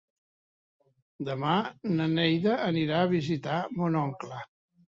[1.27, 1.51] Demà
[1.99, 4.43] na Neida anirà a visitar mon oncle.